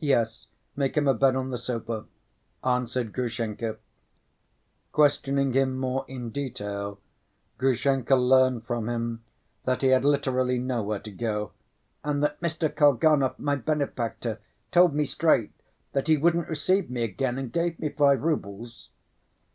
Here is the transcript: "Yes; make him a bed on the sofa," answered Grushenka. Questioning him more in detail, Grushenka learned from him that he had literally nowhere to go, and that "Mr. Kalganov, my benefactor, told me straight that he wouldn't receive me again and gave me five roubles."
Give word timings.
"Yes; 0.00 0.46
make 0.76 0.96
him 0.96 1.06
a 1.06 1.12
bed 1.12 1.36
on 1.36 1.50
the 1.50 1.58
sofa," 1.58 2.06
answered 2.64 3.12
Grushenka. 3.12 3.76
Questioning 4.92 5.52
him 5.52 5.76
more 5.76 6.06
in 6.08 6.30
detail, 6.30 6.98
Grushenka 7.58 8.16
learned 8.16 8.64
from 8.64 8.88
him 8.88 9.22
that 9.66 9.82
he 9.82 9.88
had 9.88 10.02
literally 10.02 10.58
nowhere 10.58 11.00
to 11.00 11.10
go, 11.10 11.52
and 12.02 12.22
that 12.22 12.40
"Mr. 12.40 12.74
Kalganov, 12.74 13.38
my 13.38 13.56
benefactor, 13.56 14.40
told 14.72 14.94
me 14.94 15.04
straight 15.04 15.52
that 15.92 16.08
he 16.08 16.16
wouldn't 16.16 16.48
receive 16.48 16.88
me 16.88 17.02
again 17.02 17.36
and 17.36 17.52
gave 17.52 17.78
me 17.78 17.90
five 17.90 18.22
roubles." 18.22 18.88